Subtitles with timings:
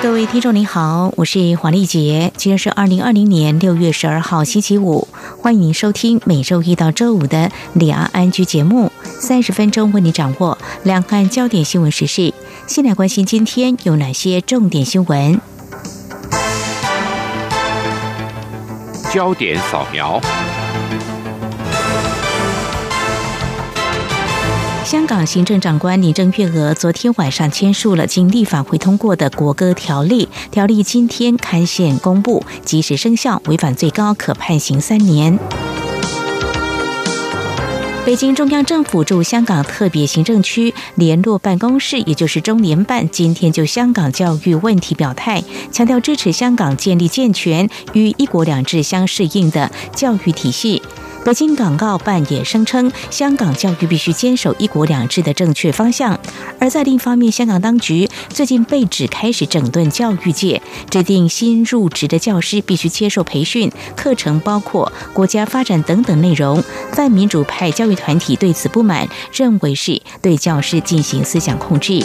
[0.00, 5.08] 各位听众您好，我是黄丽杰，今天是二零二零年六月十二号星期五，
[5.40, 12.32] 欢迎您收听每周一到周五的两岸安居节目，三十分钟为您掌握两岸焦点新闻时事。
[12.68, 15.40] 先来关心今天有哪些重点新闻。
[19.12, 20.20] 焦点扫描。
[24.88, 35.38] 香港行政长官林郑月娥昨天晚上签署了经立法会通过的国歌条例，条例今天刊宪公布，即时生效，违反最高可判刑三年。
[38.06, 50.80] 北京中央政府驻香港特别行政区联络办公室，也就是中联办，今天就香港教育问题表态，强调支持香港建立健全与一国两制相适应的教育体系。
[51.24, 56.18] 北京港澳办也声称，香港教育必须坚守“一国两制”的正确方向。
[56.58, 66.64] 而在另一方面，香港当局最近被指开始整顿教育界，指定新入职的教师必须接受培训，课程包括国家发展等等内容。
[66.92, 72.02] 泛民主派教育团体对此不满，认为是对教师进行思想控制。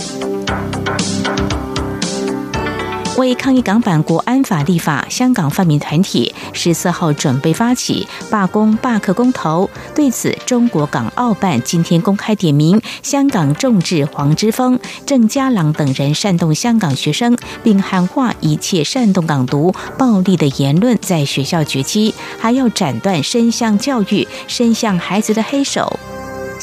[3.16, 9.70] 为抗议港版国安法立法，香港泛民团体十四号准备发起罢工罢课公投。
[9.94, 26.00] 对此，中国港澳办今天公开点名香港众志黄之锋、郑家朗等人煽动香港学生，并喊话一切煽动港独、暴力的言论在学校绝迹，还要斩断伸向教育、伸向孩子的黑手。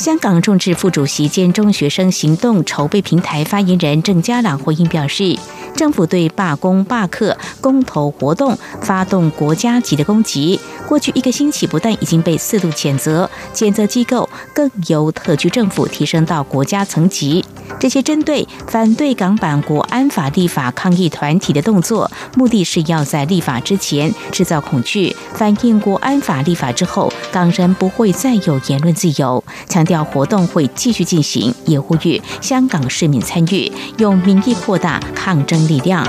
[0.00, 5.38] 香港众志副主席兼中学生行动筹备平台发言人郑家朗回应表示。
[5.76, 17.44] 政府对罢工、罢课、公投活动发动国家级的攻击，过去一个星期不但已经被四度谴责，谴责机构更由特区政府提升到国家层级。
[17.78, 29.42] 这些针对反对港版国安法立法抗议团体的动作，目的是要在立法之前制造恐惧，反映国安法立法之后，港人不会再有言论自由。
[29.68, 36.06] 强调活动会继续进行，也呼吁香港市民参与，用民意扩大抗争力量。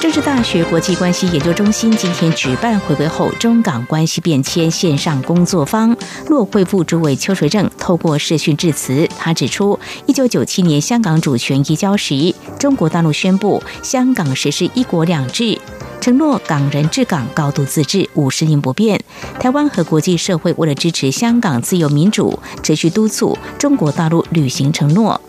[0.00, 9.08] 政治大学国际关系研究中心今天举办回归后中港关系变迁线上工作坊，落会副主委邱垂正透过视讯致辞。
[9.16, 15.56] 他指出，一九九七年香港主权移交时，中国大陆宣布香港实施一国两制，
[16.00, 18.98] 承诺港人治港高度自治，五十年不变。
[19.38, 25.20] 台湾和国际社会为了支持香港自由民主，持续督促中国大陆履行承诺。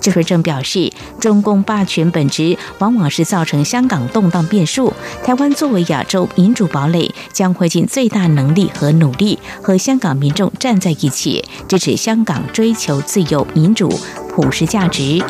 [0.00, 4.92] 智慧正表示，中共霸权本质往往是造成香港动荡变数。
[5.24, 13.92] 台湾作为亚洲民主堡垒，将会尽最大能力和努力和香港民众站在一起，支持香港追求自由、民主、
[14.30, 15.22] 普世价值。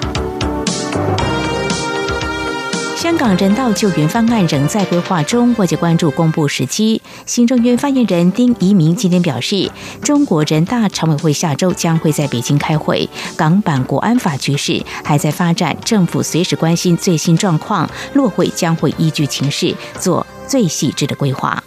[3.01, 7.01] 香港人道救援方案仍在规划中，外界关注公布时机。
[7.25, 9.73] 行政院发言人丁仪明今天表示，
[10.03, 21.65] 中国人大常委会下周将会在北京开会，港版国安法局势还在发展，政府随时关心最新状况，落会将会依据情势做最细致的规划。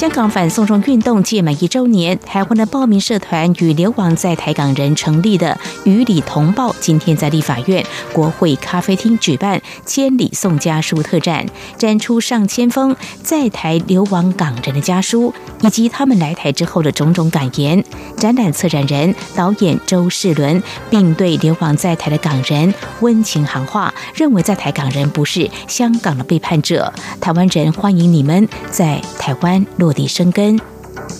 [0.00, 11.44] 香港反送中运动届满一周年，台湾的报名社团与流亡在台港人成立的“与理同报”今天在立法院国会咖啡厅举办“千里送家书”特展，
[11.76, 17.84] 展出上千封在台流亡港人的家书，以及他们来台之后的种种感言。
[18.16, 26.90] 展览策展人导演周世伦，并对流亡在台的港人温情喊话，认为在台港人不是香港的背叛者，
[27.20, 29.89] 台湾人欢迎你们在台湾落。
[29.90, 30.56] 落地生根。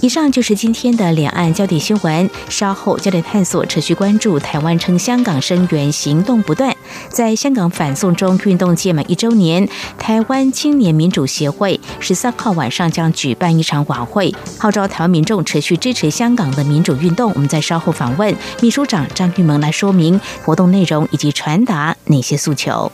[0.00, 2.30] 以上就是今天的两岸焦点新闻。
[2.48, 6.74] 稍后焦点探索持续关注台湾称香港声援行动不断。
[7.08, 9.68] 在香港反送中运动届满一周年，
[9.98, 17.32] 台湾青年民主协会十三号晚上将举办一场晚会，号召台湾民众持续支持香港的民主运动。
[17.34, 18.32] 我们在稍后访问
[18.62, 22.92] 秘书长张玉萌来说明活动内容以及传达哪些诉求。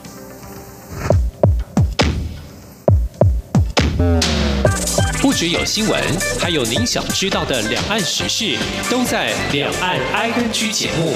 [5.37, 6.03] 只有新闻，
[6.41, 8.57] 还有您想知道的两岸时事，
[8.91, 11.13] 都在《两岸 I N G》节目。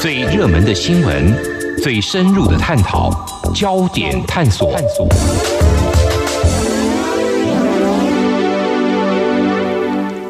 [0.00, 1.36] 最热门的新闻，
[1.82, 3.10] 最深入的探讨，
[3.54, 4.74] 焦点探索。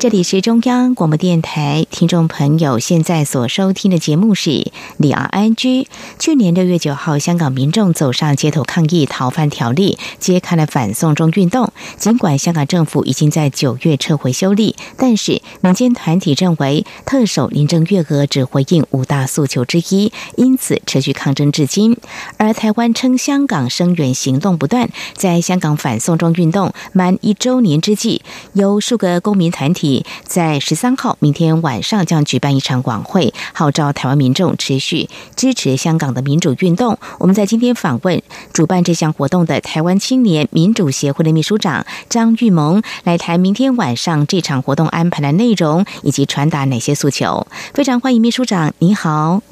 [0.03, 5.87] 这里是中央广播电台，听众朋友现在所收听的节目是李昂安居。
[6.19, 11.73] 去年六月九号，香港民众走上街头抗议逃犯条例，揭开了反送中运动。
[11.99, 21.97] 尽管香港政府已经在九月撤回修例，但是民间团体认为特首林郑月娥只回应五大诉求之一，因此持续抗争至今。
[22.39, 28.23] 而台湾称香港声援行动不断，在香港反送中运动满一周年之际，
[28.55, 29.92] 由数个公民团体。
[30.25, 36.99] 在十三号，明天晚上将举办一场晚会，号召台湾民众持续支持香港的民主运动。
[37.19, 38.23] 我们在今天访问
[38.53, 47.47] 主办这项活动的台湾青年民主协会的秘书长张玉萌，来谈明天晚上这场活动安排的内容以及传达哪些诉求。
[47.75, 49.52] 非常欢迎秘书长，你好。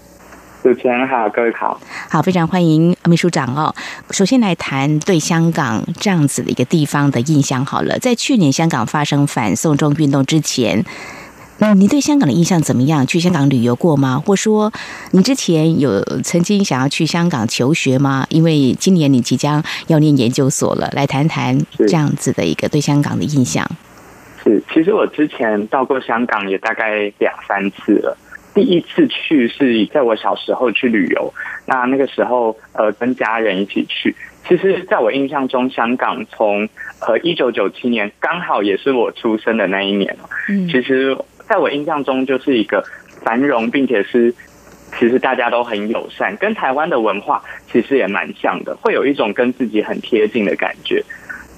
[0.62, 1.80] 主持人好，各位好，
[2.10, 3.74] 好，非常欢迎秘书长哦。
[4.10, 7.98] 首先来谈对香港这样子的一个地方的印象好了。
[7.98, 10.84] 在去年香港发生反送中运动之前，
[11.60, 13.06] 嗯，你对香港的印象怎么样？
[13.06, 14.22] 去香港旅游过吗？
[14.24, 14.70] 或说
[15.12, 18.26] 你之前有曾经想要去香港求学吗？
[18.28, 23.66] 因为今年你即将要念研究所了，来谈谈这样子的一个对香港的印象。
[24.44, 28.14] 是，其实我之前到过香港也大概两三次了。
[28.54, 31.32] 第一次去是在我小时候去旅游，
[31.66, 34.14] 那那个时候呃跟家人一起去。
[34.48, 36.68] 其实，在我印象中，香港从
[37.06, 40.16] 呃一九九七年刚好也是我出生的那一年
[40.48, 41.16] 嗯，其实，
[41.48, 42.82] 在我印象中就是一个
[43.22, 44.34] 繁荣，并且是
[44.98, 51.04] 其实大家都很友善，跟台湾的文化其实也蛮像的，会有一种跟自己很贴近的感觉。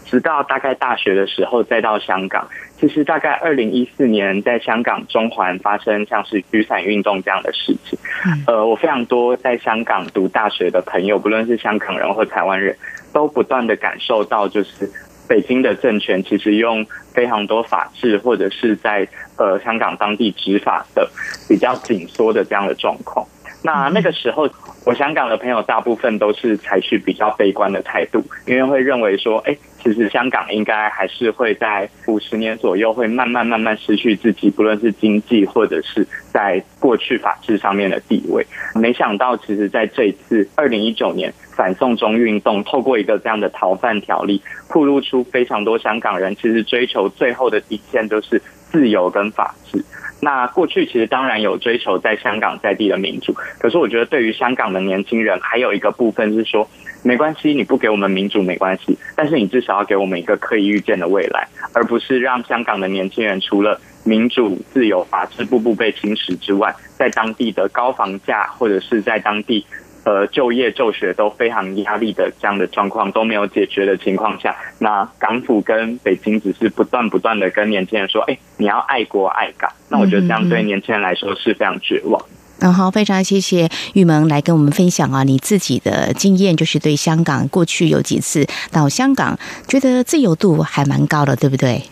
[0.04, 2.46] 直到大概大学的时候，再到香港。
[2.82, 7.96] 其实大概二零一四年，在香港中环发生像是雨伞运动这样的事情。
[8.44, 12.76] 呃，我非常多在香港读大学的朋友，不论是香港人或台湾人，
[13.12, 14.90] 都不断的感受到，就是
[15.28, 16.84] 北京的政权其实用
[17.14, 19.06] 非常多法治，或者是在
[19.36, 21.08] 呃香港当地执法的
[21.48, 23.24] 比较紧缩的这样的状况。
[23.62, 24.48] 那那个时候。
[24.84, 38.44] 我香港的朋友大部分都是采取比较悲观的态度，因为会认为说，哎，其实香港应该还是会在五十年左右会慢慢慢慢失去自己，不论是经济或者是在过去法治上面的地位。
[38.74, 49.80] 没想到，其实在这一次二零一九年反送中运动，透过一个这样的逃犯条例，曝露出非常多香港人其实追求最后的底线就是自由跟法治。
[50.24, 56.68] 那过去其实当然有追求在香港在地的民主，可是我觉得对于香港的年轻人，还有一个部分是说，
[57.02, 69.66] 没关系，你不给我们民主没关系，但是你至少要给我们一个可以预见的未来，而不是让香港的年轻人除了民主、自由、法治步步被侵蚀之外，在当地的高房价或者是在当地。
[70.04, 82.20] 呃，就业、就学都非常压力的这样的状况都没有解决的情况下，那港府跟北京只是不断不断的跟年轻人说：“哎，你要爱国爱港。”那我觉得这样对年轻人来说是非常绝望。
[82.64, 89.36] 嗯，好，非常谢谢玉萌来跟我们分享啊，你自己的经验，就是对香港过去有几次到香港，
[89.66, 91.82] 觉得自由度还蛮高的，对不对？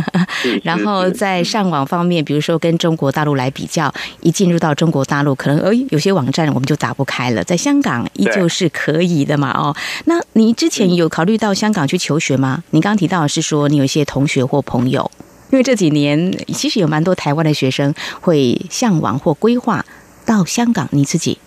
[0.64, 9.50] 然后在上网方面，比如说跟中国大陆来比较，一进入到中国大陆，可能哎有些网站我们就打不开了，在香港依旧是可以的嘛。
[9.50, 9.76] 哦，
[10.06, 12.64] 那你之前有考虑到香港去求学吗？
[12.70, 15.10] 你刚刚提到是说你有一些同学或朋友，
[15.50, 19.84] 因为这几年其实有蛮多台湾的学生会向往或规划。
[20.26, 21.38] 到香港，你自己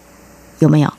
[0.59, 0.93] 有没有？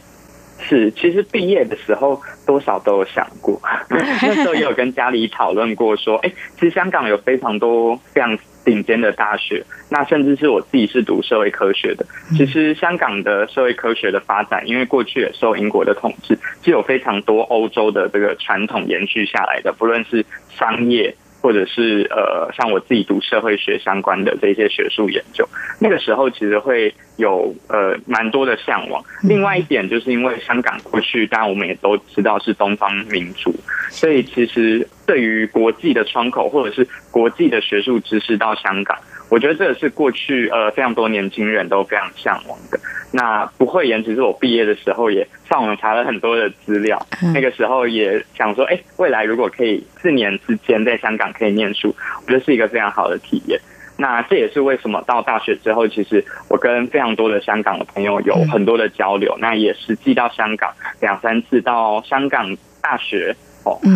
[0.60, 3.58] 是，其实毕业的时候多少都有想过，
[3.88, 12.04] 那时候也有跟家里讨论过，说，哎，其实香港有非常多非常顶尖的大学，那甚至是我自己是读社会科学的。
[12.36, 21.14] 其实香港的社会科学的发展，因为过去也受英国的统治，是有非常多欧洲的这个传统延续下来的，不论是商业。
[21.40, 25.48] 或者是呃，像我自己读社会学相关的这些学术研究，
[25.80, 29.02] 那个时候其实会有呃蛮多的向往。
[29.22, 33.54] 另外一点，就是因为香港过去，当然我们也都知道是东方民主，
[33.90, 38.96] 所以其实对于国际的窗口或者是国际的学术知识到香港。
[39.28, 42.78] 我觉得这个是过去呃非常多年轻人都非常向往的。
[43.10, 47.00] 那不会言，其实我毕业的时候也上网查了很多的资料，
[47.34, 51.94] 那个时候也想说，哎，未来如果可以四年之间在香港可以念书，
[52.26, 53.58] 我觉得是一个非常好的体验。
[53.96, 59.36] 那这也是为什么到大学之后，其实我跟非常多的香港的朋友有很多的交流。
[59.40, 63.34] 那也实际到香港两三次，到香港大学。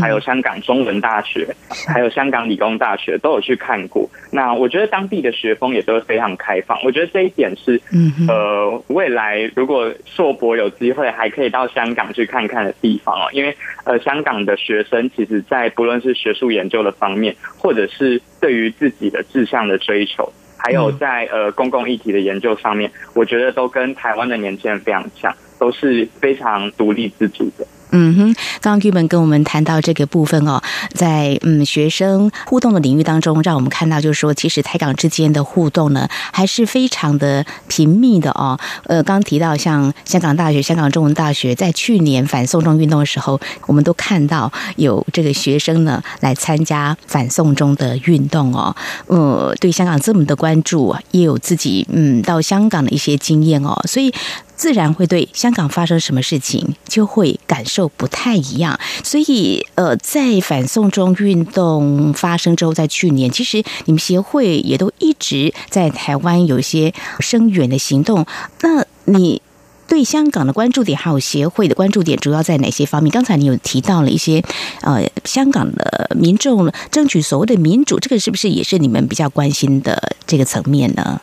[0.01, 1.55] 还有香港中文大学，
[1.87, 4.09] 还有香港理工大学都有去看过。
[4.31, 6.79] 那我觉得当地的学风也都是非常开放。
[6.83, 7.81] 我觉得这一点是，
[8.29, 13.29] 呃，未来如果硕博有机会，还可以到香港去看看的地方哦。
[13.33, 27.67] 因为呃，香港的学生其实，在不论是学术研究的方面，或者是对于自己的志向的追求，还有在呃公共议题的研究上面，我觉得都跟台湾的年轻人非常像，都是非常独立自主的。
[27.93, 30.61] 嗯哼，刚刚剧本跟我们谈到这个部分哦，
[30.95, 38.59] 在嗯学生互动的领域当中，让我们看到就是说，其实台港之间的互动呢，还是非常的频密的哦。
[38.85, 48.75] 呃，刚刚提到像香港大学、香港中文大学，在去年反送中运动的时候，我们都看到有这个学生呢来参加反送中的运动哦。
[49.07, 54.13] 呃，对香港这么的关注，也有自己嗯到香港的一些经验哦，所以。
[54.63, 68.25] 自然会对香港发生什么事情就会感受不太一样，所以呃，在反送中运动发生之后，在去年，其实你们协会也都一直在台湾有一些声援的行动。
[68.61, 69.43] 那你
[69.89, 73.11] 对香港的关注点还有协会的关注点，主要在哪些方面？
[73.11, 74.45] 刚才你有提到了一些
[74.83, 81.21] 呃，香港的民众争取所谓的民主，这个是不是也是你们比较关心的这个层面呢？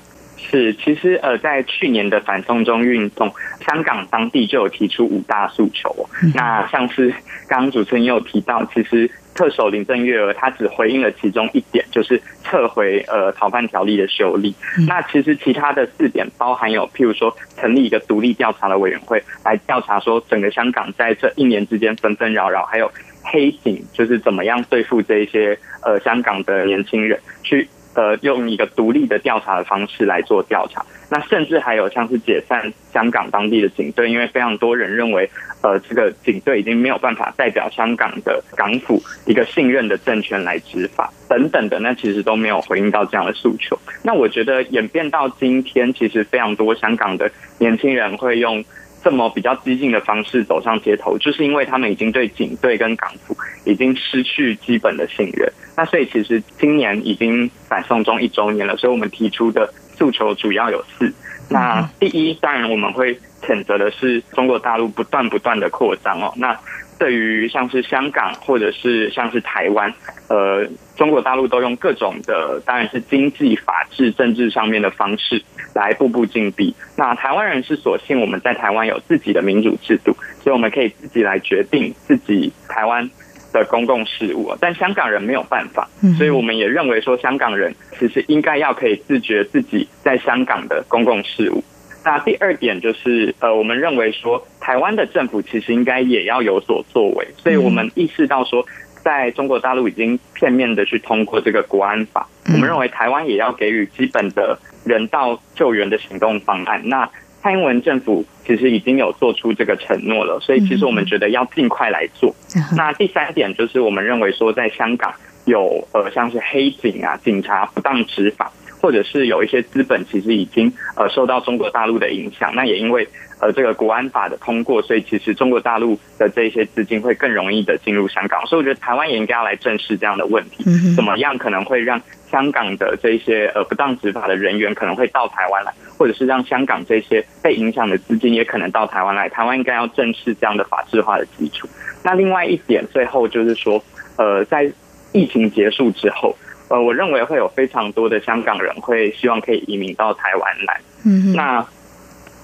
[0.50, 3.32] 是，其实呃，在去年的反送中运动，
[3.65, 5.94] 香港当地就有提出五大诉求。
[6.34, 7.10] 那像是
[7.48, 14.56] 刚刚主持人也有提到，其实特首林郑月娥她只回应了其中一点，就是撤回呃逃犯条例的修例。
[14.88, 22.91] 那其实其他的四点包含有，譬如说成立一个独立调查的委员会来调查说整个香港在这一年之间纷纷扰扰，还有
[23.22, 27.70] 黑警就是怎么样对付这一些呃香港的年轻人去。
[28.00, 35.29] 呃，用一个独立的调查的方式来做调查，那甚至还有像是解散香港当地的警队，因为非常多人认为，
[35.62, 43.77] 呃，这个警队已经没有办法代表香港的港府一个信任的政权来执法等等的，那其实都没有回应到这样的诉求。
[44.01, 48.63] 那我觉得演变到今天，其实非常多香港的年轻人会用。
[49.03, 55.51] 这么比较激进的方式走上街头，就是因为他们已经对警队跟港府已经失去基本的信任。
[55.77, 61.13] 那所以其实今年已经反送中一周年了，所以我们提出的诉求主要有四。
[61.50, 66.34] 那第一，当然我们会谴责的是中国大陆不断不断的扩张哦。
[66.36, 66.56] 那
[67.00, 69.91] 对于像是香港或者是像是台湾，
[70.27, 75.41] 呃，中国大陆都用各种的，当然是经济、法治、政治上面的方式
[75.74, 76.75] 来步步紧逼。
[76.98, 80.12] 那台湾人是所幸我们在台湾有自己的民主制度，
[80.44, 83.10] 所以我们可以自己来决定自己台湾
[83.53, 84.53] 的公共事务。
[84.60, 85.88] 但香港人没有办法，
[86.18, 91.63] 所以我们也认为说，香港人其实应该要可以自觉自己在香港的公共事务。
[92.10, 98.66] 那第二点就是，呃，我们认为说，台湾的政府其实应该也要有所作为，所以我们意识到说，
[99.04, 106.82] 在中国大陆已经片面的去通过这个国安法，我们认为台湾也要给予基本的人道救援的行动方案。
[106.86, 107.08] 那
[107.44, 112.36] 蔡英文政府其实已经有做出这个承诺了，所以其实我们觉得要尽快来做。
[112.75, 115.13] 那第三点就是，我们认为说，在香港
[115.46, 118.51] 有呃像是黑警啊、警察不当执法。
[118.82, 123.08] 或者是有一些资本其实已经呃受到中国大陆的影响，那也因为
[123.42, 130.64] 呃这个国安法的通过，所以其实中国大陆的这些资金会更容易的进入香港，所以我觉得台湾也应该要来正视这样的问题，
[130.96, 141.68] 怎么样可能会让香港的这些呃不当执法的人员可能会到台湾来，或者是让香港这些被影响的资金也可能到台湾来，台湾应该要正视这样的法制化的基础。
[142.04, 143.84] 那另外一点，最后就是说，
[144.18, 144.72] 呃，在
[145.12, 146.36] 疫情结束之后。
[146.70, 150.82] 呃，我认为会有非常多的香港人会希望可以移民到台湾来。
[151.06, 151.66] 嗯，那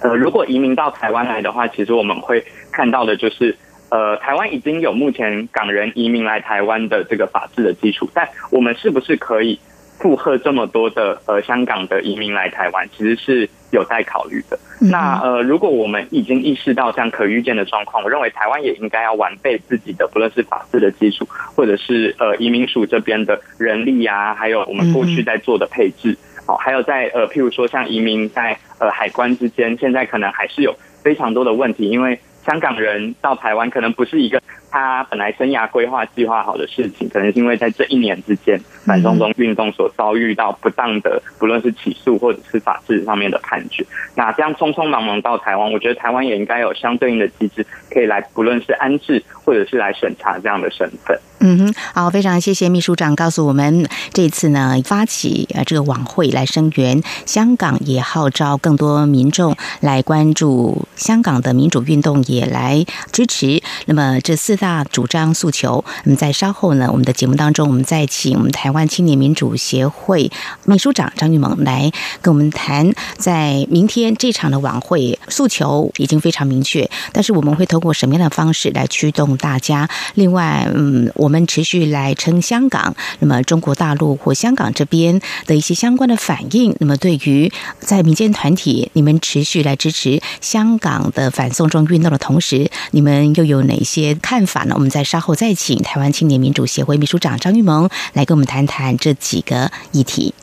[0.02, 3.56] 呃，如果移民到台湾来的话，其实我们会看到的就是，
[3.90, 9.60] 呃，台湾已经有目前港人移民来台湾的这个法制的基础，但我们是不是可以？
[9.98, 14.60] 负荷这么多的呃香港的移民来台湾，其实是有待考虑的。
[14.80, 32.20] 那呃，如果我们已经意识到这样可预见的状况，我认为台湾也应该要完备自己的，不论是法治的基础，或者是呃移民署这边的人力啊，还有我们过去在做的配置，好，还有在呃譬如说像移民在呃海关之间，现在可能还是有非常多的问题，因为。
[32.46, 34.40] 香港人到台湾可能不是一个
[34.76, 43.86] 他本来生涯规划计划好的事情，可能是因为在这一年之间反送中运动所遭遇到不当的，不论是起诉或者是法制上面的判决。
[44.18, 51.18] 那这样匆匆忙忙到台湾，我觉得台湾也应该有相对应的机制，可以来不论是安置或者是来审查这样的身份。
[51.48, 63.62] 嗯哼，好，非常谢谢秘书长告诉我们，这次呢发起呃这个晚会来声援香港，也号召更多民众来关注香港的民主运动，也来支持。
[63.86, 70.32] 那么这四大主张诉求，那么在稍后呢，我们的节目当中，我们再请我们台湾青年民主协会
[70.64, 71.92] 秘书长张玉萌来
[72.24, 79.88] 跟我们谈，在明天这场的晚会诉求已经非常明确，但是我们会通过什么样的方式来驱动大家？
[80.16, 81.12] 另外，嗯。
[81.14, 94.74] 我们们持续来称香港，那么中国大陆或香港这边的一些相关的反应，那么对于在民间团体，你们持续来支持香港的反送中运动的同时，你们又有哪些看法呢？
[94.76, 100.34] 我们在稍后再请台湾青年民主协会秘书长张玉萌来跟我们谈谈这几个议题。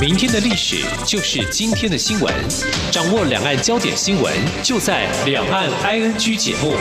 [0.00, 2.34] 明天的历史就是今天的新闻，
[2.90, 6.72] 掌握两岸焦点新闻就在《两岸 ING》节目。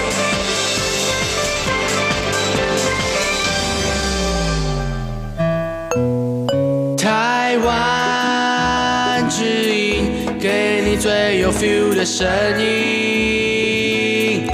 [6.98, 9.44] 台湾之
[9.76, 10.06] 音，
[10.40, 12.26] 给你最有 feel 的声
[12.58, 14.48] 音，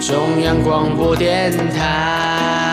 [0.00, 2.71] 中央广播电台。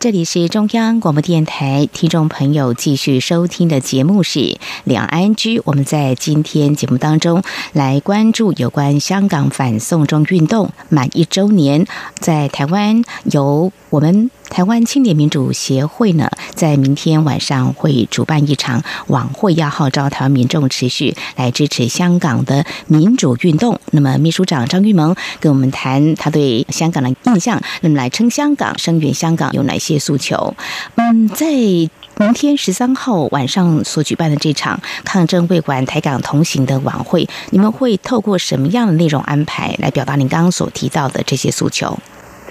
[0.00, 4.38] 这里是中央广播电台，听众朋友继续收听的节目是
[4.84, 5.58] 《两岸居》。
[5.64, 11.84] 我们在今天节目当中来关注有关香港反送中运动满一周年，
[12.20, 14.30] 在台湾由我们。
[14.48, 23.80] 台湾青年民主协会呢，在明天晚上会主办一场晚会，要号召台湾民众持续来支持香港的民主运动。
[23.92, 30.56] 那么，秘书长张玉萌跟我们谈他对香港的印象，那么来称香港、声援香港有哪些诉求？
[30.96, 41.96] 嗯，在明天十三号晚上所举办的这场抗争会馆台港同行的晚会，你们会透过什么样的内容安排来表达您刚刚所提到的这些诉求？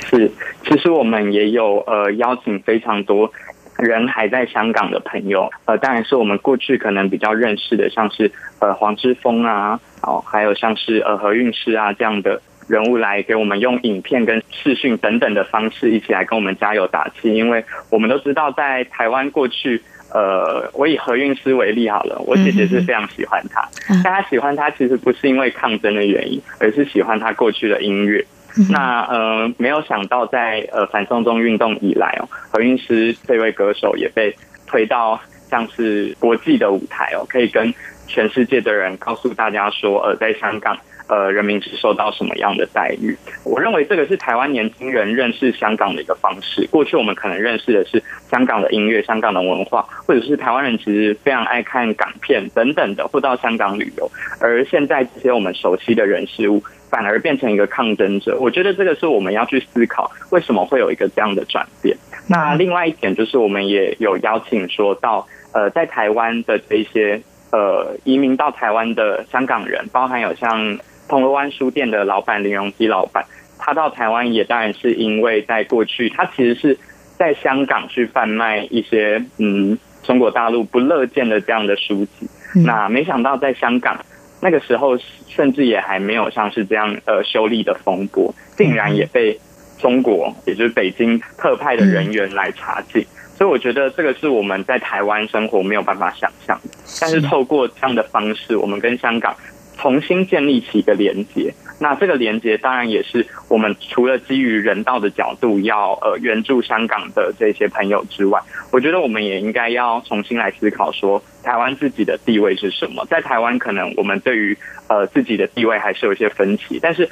[0.10, 0.32] 是。
[0.68, 3.32] 其实我们也有呃邀请非常多
[3.78, 19.82] 人还在香港的朋友，呃，当然是我们过去可能比较认识的，像是呃黄之锋啊，哦，还有像是呃何韵诗啊这样的人物来给我们用影片跟视讯等等的方式一起来跟我们加油打气，因为我们都知道在台湾过去，
[20.14, 23.62] 呃，我以何韵诗为例好了，我姐姐是非常喜欢她，
[24.04, 28.26] 但她喜欢她其实不是因为抗争的原因，而是喜欢她过去的音乐。
[28.70, 37.74] 那呃，没有想到在呃反送中运动以来哦，何韵诗这位歌手也被推到像是国际的舞台哦，可以跟
[38.08, 43.18] 全世界的人告诉大家说，呃，在香港呃人民是受到什么样的待遇。
[43.44, 46.68] 我认为这个是台湾年轻人认识香港的一个方式。
[46.72, 54.10] 过去我们可能认识的是香港的音乐、香港的文化，或者是台湾人其实非常爱看港片等等的，或到香港旅游。
[54.40, 56.64] 而现在这些我们熟悉的人事物。
[56.90, 61.98] 反而变成一个抗争者，我觉得这个是我们要去思考为什么会有一个这样的转变。
[62.30, 73.26] 那另外一点就是，我们也有邀请说到，呃，在台湾的这些呃移民到台湾的香港人，包含有像铜锣湾书店的老板林荣基老板，
[73.58, 76.78] 他到台湾也当然是因为在过去他其实是
[77.18, 82.30] 在香港去贩卖一些嗯中国大陆不乐见的这样的书籍，
[82.66, 83.98] 那没想到在香港。
[84.40, 84.96] 那个时候，
[85.28, 89.36] 甚至也还没有像是这样呃修例的风波，竟然也被
[89.80, 93.04] 中国，也就是北京特派的人员来查禁。
[93.36, 96.70] 所以我觉得这个是我们在台湾生活没有办法想象的。
[97.02, 99.36] 但是透过这样的方式，我们跟香港
[99.78, 101.54] 重新建立起一个连接。
[101.80, 113.06] 那这个连接当然也是我们除了基于人道的角度要呃援助香港的这些朋友之外，我觉得我们也应该要重新来思考说台湾自己的地位是什么。
[113.06, 114.58] 在台湾可能我们对于
[114.90, 117.08] 呃自己的地位还是有一些分歧，但是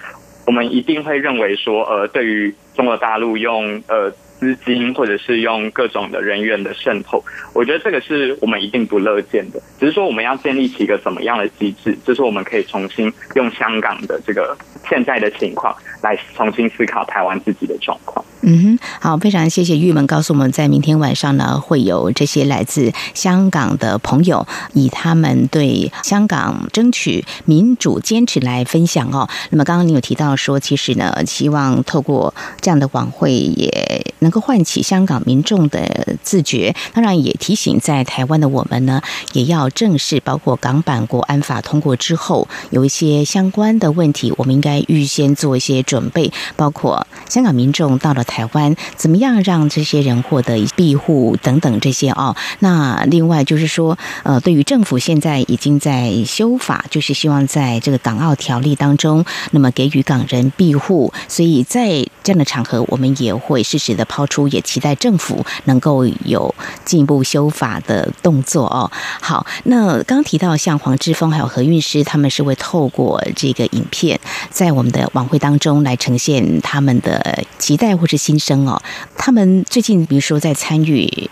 [0.48, 4.12] 我们一定会认为说呃对于中国大陆用呃。
[4.46, 7.24] 资金或者是用各种的人员的渗透，
[7.56, 9.60] 我觉得这个是我们一定不乐见的。
[9.80, 14.56] 只是说我们要建立起一个怎么样的机制，就是我们可以重新用香港的这个
[14.88, 18.24] 现在的情况来重新思考台湾自己的状况。
[18.48, 29.28] 嗯哼，好，非常谢谢玉门告诉我们在明天晚上呢会有这些来自香港的朋友以他们对香港争取民主坚持来分享哦。
[29.50, 34.06] 那么刚刚你有提到说，其实呢希望透过这样的晚会也。
[34.20, 39.00] 能够唤起香港民众的自觉，当然也提醒在台湾的我们呢，
[39.34, 52.36] 也要正视包括港版国安法通过之后有一些相关的问题，我们应该预先做一些准备，包括香港民众到了台台湾，怎么样让这些人获得庇护等等这些哦。
[52.60, 68.92] 那另外就是说，呃，对于政府现在已经在修法，就是希望在这个港澳条例当中，那么给予港人庇护，所以在这样的场合，我们也会适时的抛出，也期待政府能够有进一步修法的动作哦。
[69.22, 74.20] 好，那刚提到像黄之锋还有何韵诗，他们是会透过这个影片，
[74.50, 78.82] 在我们的晚会当中来呈现他们的期待或是心声哦。
[79.16, 81.30] 他们最近比如说在参与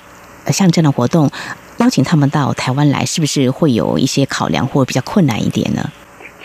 [0.47, 1.31] 像这样的活动，
[1.77, 5.81] 邀请他们到台湾来，是不是会有一些考量或比较困难一点呢？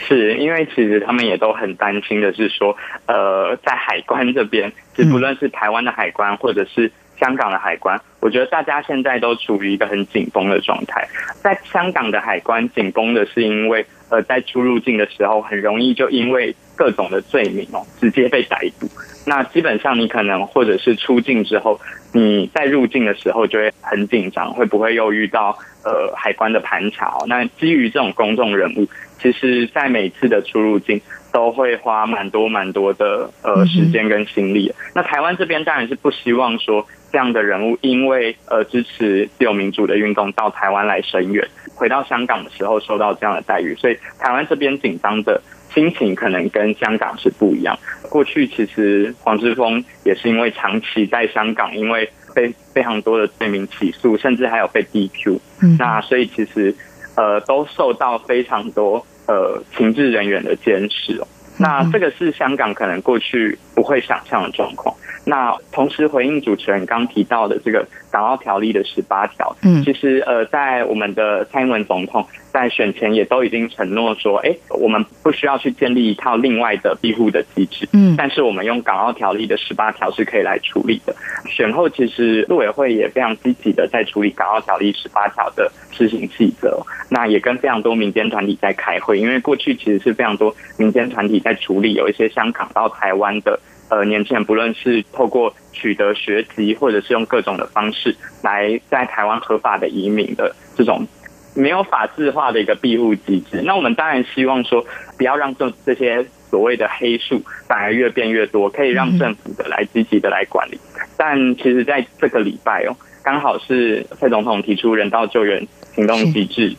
[0.06, 2.74] 是因为其实他们也都很担心的是说，
[3.06, 11.06] 呃，在海关这边，就不论是台湾的海关或者是香港的海关，我觉得大家现在都处于一个很紧绷的状态。
[11.42, 18.88] 在香港的海关紧绷的是因为，呃，在出入境的时候很容易就因为各种的罪名哦，直接被逮捕。
[19.26, 21.78] 那基本上你可能或者是出境之后，
[22.12, 27.18] 你在入境的时候就会很紧张，会不会又遇到呃海关的盘查？
[27.26, 28.86] 那基于这种公众人物。
[29.20, 31.00] 其实，在每次的出入境
[31.32, 34.72] 都会花蛮多蛮多的呃时间跟心力。
[34.94, 45.40] 那台湾这边当然是不希望说这样的人物因为呃支持自由民主的运动到台湾来声援，回到香港的时候受到这样的待遇，所以台湾这边紧张的
[45.72, 47.78] 心情可能跟香港是不一样。
[48.10, 55.38] 过去其实黄之锋也是因为长期在香港，因为被非常多的罪名起诉，甚至还有被 DQ。
[55.78, 56.74] 那所以其实。
[57.16, 61.26] 呃，都受到非常多呃情治人员的监视哦。
[61.58, 64.94] 那这个是香港可能过去不会想象的状况。
[65.28, 81.14] 那同时回应主持人刚提到的这个港澳条例的十八条，嗯，其实呃，在我们的蔡英文总统在选前也都已经承诺说，哎，我们不需要去建立一套另外的庇护的机制，嗯，但是我们用港澳条例的十八条是可以来处理的。
[81.46, 93.60] 选后其实陆委会也非常积极的在处理港澳条例十八条的施行细则，那也跟非常多民间团体在开会，因为过去其实是非常多民间团体在处理有一些香港到台湾的。
[93.90, 101.06] 呃，年轻人不论是透过取得学籍，或者是用各种的方式来在台湾合法的移民的这种
[101.54, 104.84] 没有法制化的一个庇护机制，那我们当然希望说，
[105.16, 110.78] 不要让这这些所谓的黑数反而越变越多，可以让政府的来积极的来管理。
[111.16, 116.76] 但其实在这个礼拜哦，刚好是蔡总统提出人道救援行动机制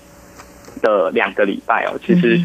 [0.84, 2.39] 的两个礼拜哦，其实。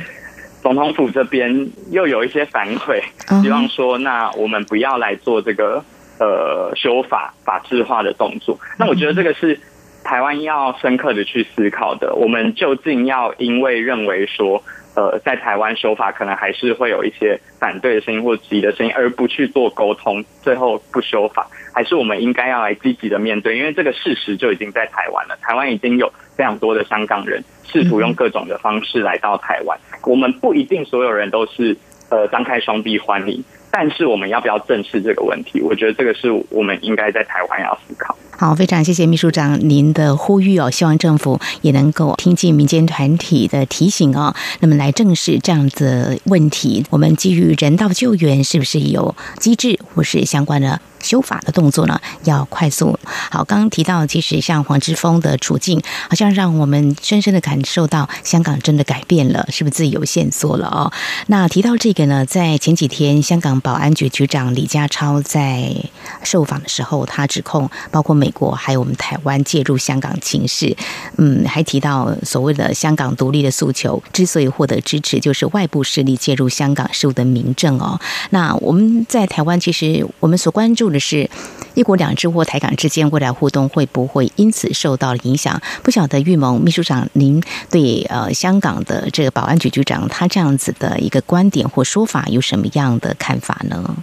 [0.65, 2.99] 总统府这边又有一些反馈，
[3.43, 5.85] 希望说，那我们不要来做这个
[6.19, 8.59] 呃修法法制化的动作。
[8.79, 9.61] 那我觉得这个是
[10.03, 12.15] 台湾要深刻的去思考的。
[12.15, 14.63] 我们究竟要因为认为说，
[14.97, 23.59] 呃，在台湾修法可能还是会有一些反对的声音或质疑的声音，而不去做沟通，最后不修法，还是我们应该要来积极的面对？
[23.59, 29.79] 因为这个事实就已经在台湾了，台湾已经有非常多的香港人试图用各种的方式来到台湾。
[30.05, 31.77] 我们不一定所有人都是
[32.11, 35.61] 呃张开双臂欢迎，但是我们要不要正视这个问题？
[35.61, 38.17] 我觉得这个是我们应该在台湾要思考。
[38.37, 46.85] 好，非常谢谢秘书长您的呼吁哦，希望政府也能够听进民间团体的提醒哦，那么来正视这样子问题。
[46.91, 50.81] 我们基于人道救援，是不是有机制或是相关的？
[51.01, 52.99] 修法的动作呢，要快速。
[53.31, 60.91] 好，刚刚提到，其实像黄之锋的处境，好像让我们深深的感受到香港真的改变了，是不是自己有线索了哦？
[61.27, 65.75] 那提到这个呢，在前几天，香港保安局局长李家超在
[66.25, 70.75] 受访的时候，他指控包括美国还有我们台湾介入香港情势，
[71.19, 78.01] 嗯，还提到所谓的香港独立的诉求之所以获得支持，就是外部势力介入香港事务的明证哦。
[78.31, 80.85] 那我们在台湾，其实我们所关注。
[80.91, 81.29] 的是，
[81.75, 85.61] 一国两制或台港之间未来互动会不会因此受到影响？
[85.83, 93.97] 不晓得玉盟秘书长，您对呃香港的这个保安局局长他这样子的一个观点或说法有什么样的看法呢？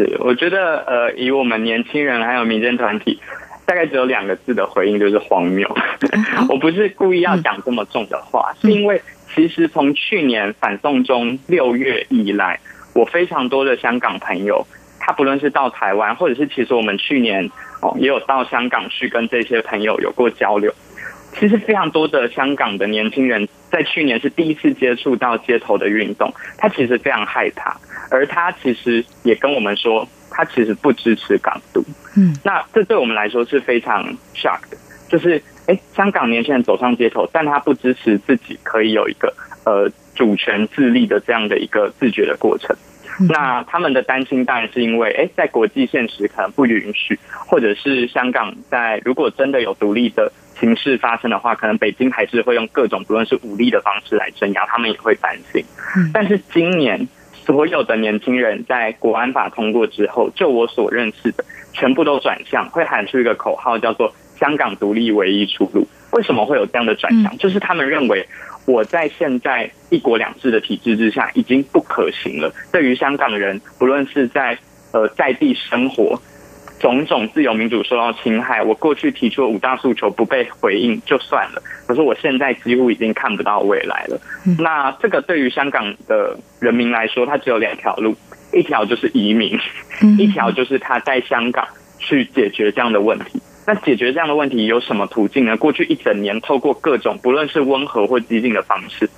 [0.00, 3.20] 是，我觉得呃，以我们年轻人还有民间团体，
[3.66, 5.68] 大概只有两个字的回应，就是荒谬。
[6.48, 9.00] 我不是故意要讲这么重的话，是因为
[9.34, 12.58] 其实从去年反送中六月以来，
[12.94, 14.66] 我非常多的香港朋友。
[14.98, 17.50] 他不论是到台湾，或者是其实我们去年
[17.82, 20.72] 哦也有到香港去跟这些朋友有过交流。
[21.32, 27.76] 其实非常多的香港的年轻人在去年是第一次接触到街头的运动，他其实非常害怕，
[28.10, 31.84] 而他其实也跟我们说，他其实不支持港独。
[32.16, 34.76] 嗯，那这对我们来说是非常 shock 的，
[35.08, 39.90] 就是哎，香港年轻人走上街头，但他不支持自己可以有一个呃。
[40.12, 42.76] 主权自立的这样的一个自觉的过程。
[43.26, 55.64] 那他们的担心当然是因为，哎，在国际现实可能不允许，或者是香港在如果真的有独立的形势发生的话，可能北京还是会用各种不论是武力的方式来镇压，他们也会担心。
[56.12, 57.08] 但是今年
[57.50, 65.84] 所有的年轻人在国安法通过之后，就我所认识的，全部都转向，会喊出一个口号，叫做“香港独立唯一出路”。
[66.12, 67.36] 为什么会有这样的转向？
[67.38, 68.24] 就是他们认为。
[68.66, 72.52] 我在现在一国两制的体制之下已经不可行了。
[72.70, 74.56] 对于香港人，不论是在
[74.92, 76.20] 呃在地生活，
[76.80, 81.62] 种种自由民主受到侵害，我过去提出的五大诉求不被回应就算了。
[81.86, 84.18] 可是我现在几乎已经看不到未来了。
[84.58, 88.16] 那这个对于香港的人民来说，它只有两条路：
[88.52, 89.58] 一条就是移民，
[90.18, 91.66] 一条就是他在香港
[91.98, 93.40] 去解决这样的问题。
[93.66, 95.56] 那解决这样的问题有什么途径呢？
[95.56, 99.08] 过去一整年，透过各种不论是温和或激进的方式，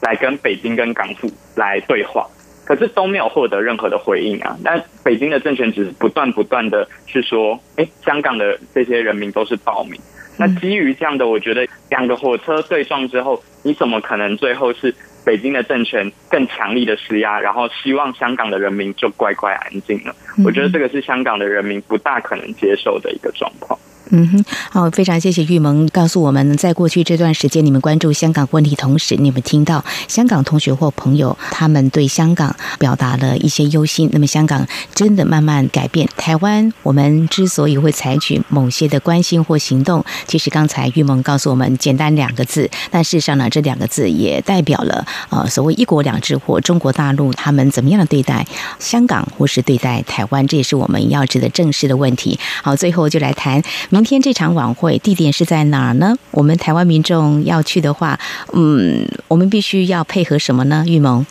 [0.00, 2.24] 来跟北京跟港府来对话，
[2.68, 4.54] 可是都没有获得任何的回应啊。
[4.62, 9.98] 那北京的政权只是不断不断的去说，哎，香港的这些人民都是暴民。
[10.36, 20.12] 那基于这样的，我觉得两个火车对撞之后，你怎么可能最后是北京的政权更强力的施压，然后希望香港的人民就乖乖安静呢？
[20.44, 23.80] 我觉得这个是香港的人民不大可能接受的一个状况。
[24.10, 34.08] 嗯哼，好，非常谢谢玉萌告诉我们，在过去这段时间，你们关注香港问题，同时你们听到香港同学或朋友他们对香港表达了一些忧心。
[34.12, 36.08] 那么，香港真的慢慢改变。
[36.16, 48.46] 台湾，我们之所以会采取某些的关心或行动，其实刚才玉萌告诉我们，简单两个字，但事实上呢，这两个字也代表了呃所谓一国两制或中国大陆他们怎么样的对待
[48.78, 52.38] 香港或是对待台湾，这也是我们要值得正视的问题。
[52.62, 53.62] 好，最后就来谈。
[53.98, 56.14] 明天这场晚会地点是在哪儿呢？
[56.30, 58.16] 我们台湾民众要去的话，
[58.54, 60.84] 嗯，我们必须要配合什么呢？
[60.86, 61.26] 玉萌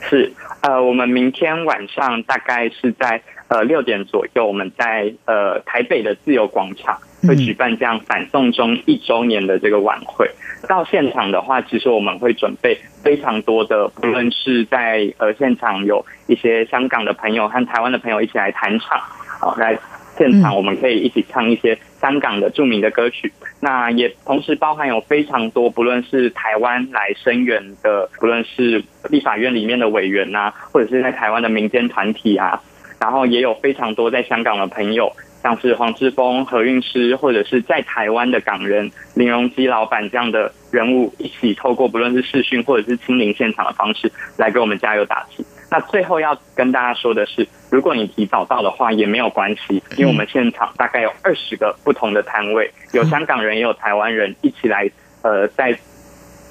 [0.00, 10.26] 是呃，我们明天晚上大概是在呃六点左右，我们在呃台北的自由广场会举办这样反送中一周年的这个晚会。
[10.66, 18.98] 到现场的话，其实我们会准备非常多的，不论是在呃现场有一些香港的朋友和台湾的朋友一起来弹唱，
[19.38, 19.78] 好来。
[20.18, 32.60] 现场我们可以一起唱一些香港的著名的歌曲，那也同时包含有非常多，不论是台湾来声援的，不论是立法院里面的委员呐，或者是在台湾的民间团体啊，
[33.00, 45.44] 然后也有非常多在香港的朋友，像是黄志峰、何韵诗，或者是在台湾的港人林荣基老板这样的人物，一起透过不论是视讯或者是亲临现场的方式来给我们加油打气。
[45.70, 54.90] 那最后要跟大家说的是，如果你提早到的话也没有关系，因为我们现场大概有二十个不同的摊位， 有香港人也有台湾人一起来，
[55.22, 55.78] 呃，在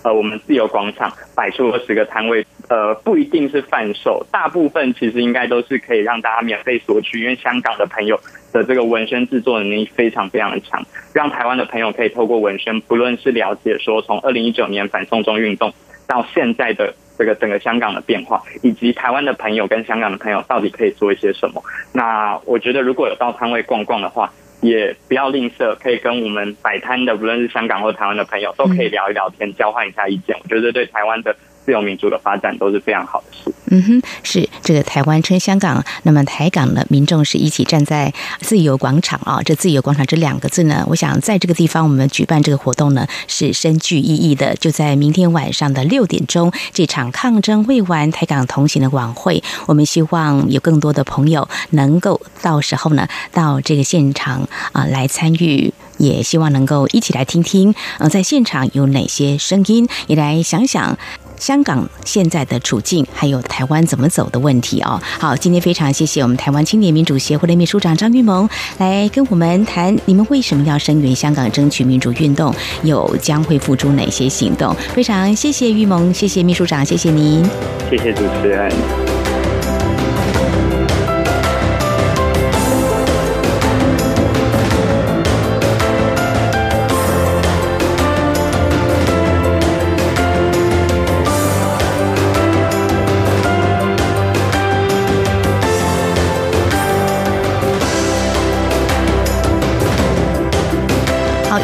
[0.04, 8.20] 呃我们自由广场摆出二十个摊位，呃，不一定是贩售，大部分其实应该都是可以让大家免费索取，因为香港的朋友
[8.54, 15.74] 的这个纹身制作能力非常非常的强，让台湾的朋友可以透过纹身，不论是了解说从二零一九年反送中运动
[16.08, 16.94] 到现在的。
[17.18, 21.64] 这个整个香港的变化，以及台湾的朋友跟香港的朋友到底可以做一些什么？
[21.94, 30.36] 那我觉得如果有到摊位逛逛的话，也不要吝啬，可以跟我们摆摊的，无论是香港或台湾的朋友，都可以聊一聊天，交换一下意见。
[30.42, 31.36] 我觉得对台湾的。
[31.68, 33.54] 自由民主的发展都是非常好的事。
[33.70, 39.42] 嗯哼，是这个台湾称香港，那么台港的民众是一起站在自由广场啊。
[39.44, 44.56] 这自由广场这两个字呢，我想在这个地方我们举办这个活动呢，是深具意义的。
[44.56, 60.98] 就在明天晚上的六点钟，这场抗争未完，台港同行的晚会，我们希望有更多的朋友能够到时候呢，到这个现场啊来参与，也希望能够一起来听听，呃，在现场有哪些声音，也来想想。
[61.40, 65.02] 香港现在的处境，还有台湾怎么走的问题哦。
[65.20, 74.74] 好，今天非常谢谢我们台湾青年民主协会的秘书长张玉萌来跟我们谈，你们为什么要声援香港争取民主运动，又将会付出哪些行动？
[74.94, 77.44] 非常谢谢玉萌，谢谢秘书长，谢谢您，
[77.90, 79.17] 谢谢主持人。